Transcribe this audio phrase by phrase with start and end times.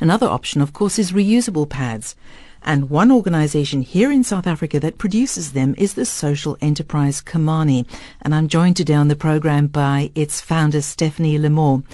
[0.00, 2.16] Another option of course is reusable pads.
[2.64, 7.86] And one organization here in South Africa that produces them is the social enterprise Komani.
[8.22, 11.84] And I'm joined today on the program by its founder Stephanie Lemore.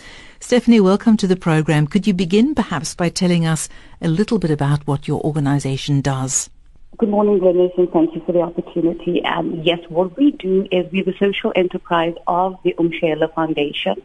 [0.40, 1.86] Stephanie, welcome to the program.
[1.86, 3.68] Could you begin perhaps by telling us
[4.00, 6.48] a little bit about what your organization does?
[6.96, 9.22] Good morning, Glynis, and thank you for the opportunity.
[9.24, 14.02] Um, yes, what we do is we're the social enterprise of the Umshela Foundation.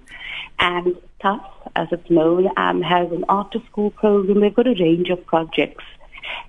[0.60, 1.42] And TUF,
[1.76, 4.42] as it's known, um, has an after-school program.
[4.42, 5.84] They've got a range of projects.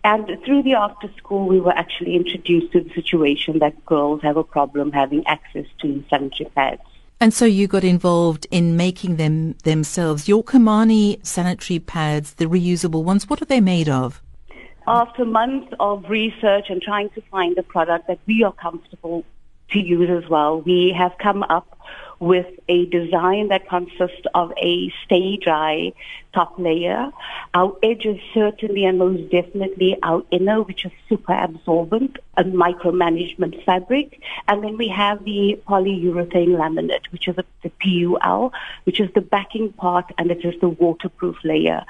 [0.03, 4.37] And through the after school, we were actually introduced to the situation that girls have
[4.37, 6.83] a problem having access to sanitary pads.
[7.21, 10.29] And so you got involved in making them themselves.
[10.29, 14.21] Your Komani sanitary pads, the reusable ones, what are they made of?
[14.87, 19.25] After months of research and trying to find a product that we are comfortable
[19.71, 21.79] to use as well, we have come up
[22.21, 25.93] with a design that consists of a stay dry
[26.35, 27.11] top layer.
[27.55, 34.21] Our edges certainly and most definitely our inner, which is super absorbent, a micromanagement fabric.
[34.49, 39.21] And then we have the polyurethane laminate, which is a, the PUL, which is the
[39.21, 41.85] backing part and it is the waterproof layer.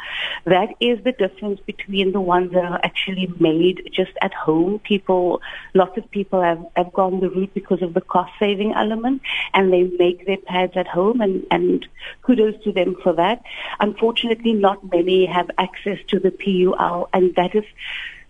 [0.44, 4.80] That is the difference between the ones that are actually made just at home.
[4.80, 5.40] People,
[5.72, 9.22] lots of people have, have gone the route because of the cost saving element
[9.54, 11.86] and they make their pads at home and, and
[12.22, 13.42] kudos to them for that.
[13.80, 17.64] Unfortunately, not many have access to the PUL and that is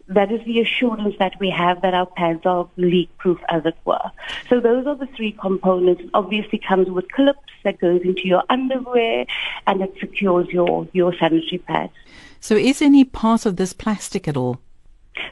[0.09, 3.77] that is the assurance that we have that our pads are leak proof as it
[3.85, 4.11] were.
[4.51, 6.03] So those are the three components.
[6.13, 9.25] Obviously comes with clips that goes into your underwear
[9.67, 11.93] and it secures your, your sanitary pads.
[12.39, 14.61] So is any part of this plastic at all?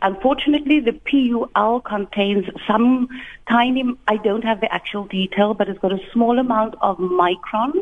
[0.00, 3.08] Unfortunately, the PUL contains some
[3.48, 7.72] tiny, I don't have the actual detail, but it's got a small amount of micron.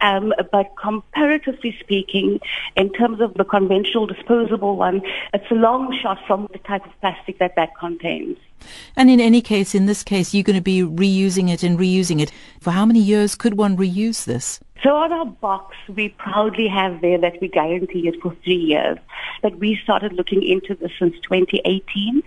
[0.00, 2.40] Um, but comparatively speaking,
[2.76, 5.02] in terms of the conventional disposable one,
[5.34, 8.38] it's a long shot from the type of plastic that that contains.
[8.96, 12.20] And in any case, in this case, you're going to be reusing it and reusing
[12.20, 12.32] it.
[12.60, 14.60] For how many years could one reuse this?
[14.82, 18.98] So on our box, we proudly have there that we guarantee it for three years.
[19.40, 22.20] But we started looking into this since 2018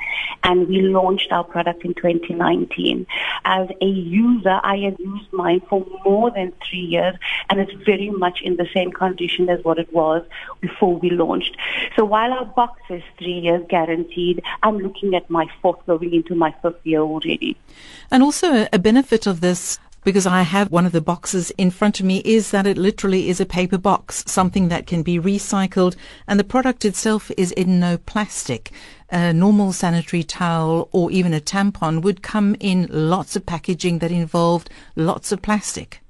[0.43, 3.07] and we launched our product in 2019.
[3.43, 7.15] As a user, I have used mine for more than three years
[7.49, 10.23] and it's very much in the same condition as what it was
[10.61, 11.57] before we launched.
[11.97, 16.35] So while our box is three years guaranteed, I'm looking at my fourth going into
[16.35, 17.55] my fifth year already.
[18.09, 21.99] And also a benefit of this because I have one of the boxes in front
[21.99, 25.95] of me is that it literally is a paper box, something that can be recycled
[26.27, 28.71] and the product itself is in no plastic.
[29.09, 34.11] A normal sanitary towel or even a tampon would come in lots of packaging that
[34.11, 36.01] involved lots of plastic.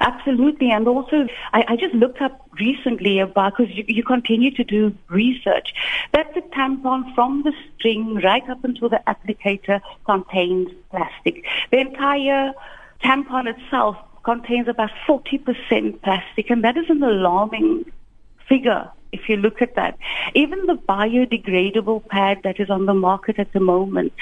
[0.00, 0.70] Absolutely.
[0.70, 4.94] And also, I, I just looked up recently about, because you, you continue to do
[5.08, 5.72] research,
[6.12, 11.44] that the tampon from the string right up until the applicator contains plastic.
[11.70, 12.52] The entire
[13.02, 17.84] tampon itself contains about 40% plastic, and that is an alarming
[18.48, 19.96] figure if you look at that.
[20.34, 24.12] Even the biodegradable pad that is on the market at the moment,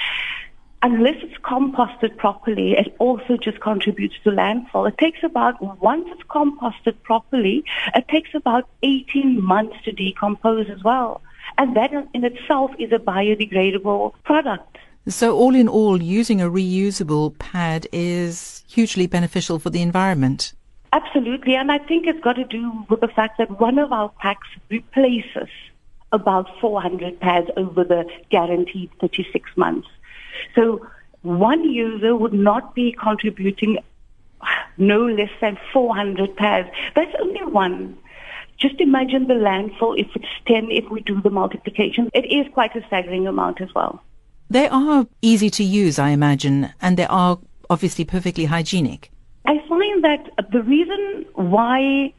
[0.83, 4.87] unless it's composted properly, it also just contributes to landfill.
[4.87, 7.63] It takes about, once it's composted properly,
[7.95, 11.21] it takes about 18 months to decompose as well.
[11.57, 14.77] And that in itself is a biodegradable product.
[15.07, 20.53] So all in all, using a reusable pad is hugely beneficial for the environment.
[20.93, 21.55] Absolutely.
[21.55, 24.47] And I think it's got to do with the fact that one of our packs
[24.69, 25.49] replaces
[26.11, 29.87] about 400 pads over the guaranteed 36 months.
[30.55, 30.85] So
[31.21, 33.79] one user would not be contributing
[34.77, 36.69] no less than 400 pads.
[36.95, 37.97] That's only one.
[38.57, 42.09] Just imagine the landfill if it's 10, if we do the multiplication.
[42.13, 44.01] It is quite a staggering amount as well.
[44.49, 47.37] They are easy to use, I imagine, and they are
[47.69, 49.11] obviously perfectly hygienic.
[49.45, 52.13] I find that the reason why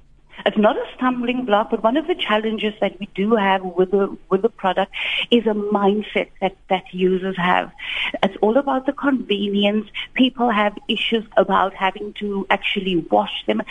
[0.46, 3.90] it's not a stumbling block, but one of the challenges that we do have with
[3.90, 4.92] the with the product
[5.30, 7.70] is a mindset that that users have.
[8.22, 9.88] It's all about the convenience.
[10.14, 13.62] People have issues about having to actually wash them.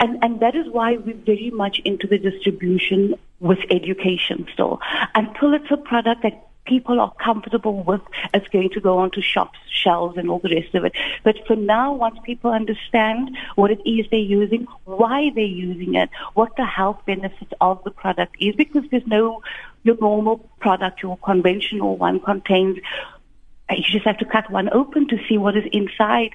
[0.00, 4.80] And, and that is why we're very much into the distribution with education still.
[5.14, 8.00] Until it's a product that people are comfortable with,
[8.32, 10.92] it's going to go onto shops, shelves, and all the rest of it.
[11.22, 16.10] But for now, once people understand what it is they're using, why they're using it,
[16.34, 19.42] what the health benefits of the product is, because there's no
[19.82, 22.78] your normal product, your conventional one contains.
[23.70, 26.30] You just have to cut one open to see what is inside.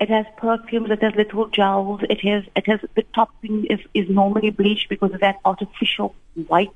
[0.00, 0.90] It has perfumes.
[0.90, 2.00] It has little gels.
[2.10, 6.16] It has it has the topping is is normally bleached because of that artificial
[6.48, 6.70] white.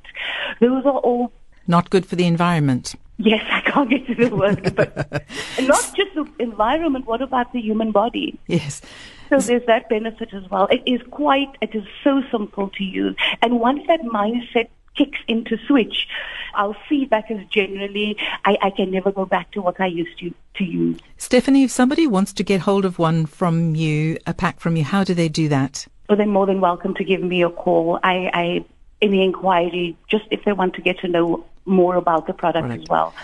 [0.61, 1.33] Those are all
[1.69, 2.95] not good for the environment.
[3.19, 4.97] Yes, I can't get to the word, but
[5.61, 7.07] not just the environment.
[7.07, 8.39] What about the human body?
[8.47, 8.83] Yes.
[9.31, 10.67] So there's that benefit as well.
[10.67, 11.49] It is quite.
[11.63, 16.09] It is so simple to use, and once that mindset kicks into switch,
[16.55, 20.33] our feedback is generally, I, I can never go back to what I used to,
[20.55, 20.99] to use.
[21.19, 24.85] Stephanie, if somebody wants to get hold of one from you, a pack from you,
[24.85, 25.87] how do they do that?
[26.09, 27.99] Well, they're more than welcome to give me a call.
[28.03, 28.65] I, I
[29.03, 32.89] any inquiry, just if they want to get to know more about the product as
[32.89, 33.15] well.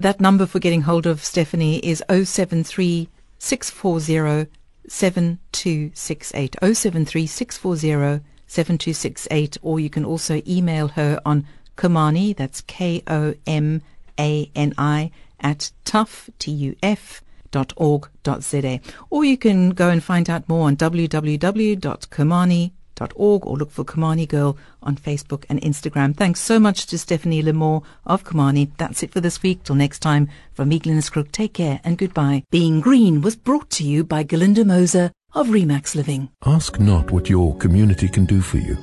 [0.00, 3.08] That number for getting hold of Stephanie is 073
[3.38, 4.50] 640
[4.88, 6.56] 7268.
[6.62, 13.80] 073 640 7268, or you can also email her on Komani, that's K O M
[14.18, 18.52] A N I, at tough, T-U-F, dot org dot.
[19.08, 20.74] Or you can go and find out more on
[23.00, 26.16] www.komani.org or look for Komani Girl on Facebook and Instagram.
[26.16, 28.70] Thanks so much to Stephanie Lemore of Komani.
[28.76, 29.62] That's it for this week.
[29.64, 32.44] Till next time, from me, Crook, take care and goodbye.
[32.50, 36.28] Being Green was brought to you by Galinda Moser of Remax Living.
[36.44, 38.76] Ask not what your community can do for you.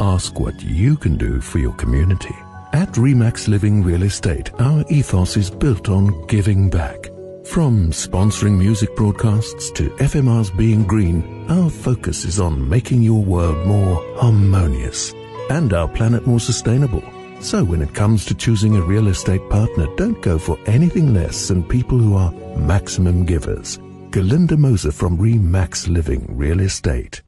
[0.00, 2.34] Ask what you can do for your community.
[2.72, 7.13] At Remax Living Real Estate, our ethos is built on giving back.
[7.46, 13.66] From sponsoring music broadcasts to FMR's Being Green, our focus is on making your world
[13.66, 15.12] more harmonious
[15.50, 17.02] and our planet more sustainable.
[17.40, 21.48] So when it comes to choosing a real estate partner, don't go for anything less
[21.48, 23.78] than people who are maximum givers.
[24.10, 27.22] Galinda Moser from Remax Living Real Estate.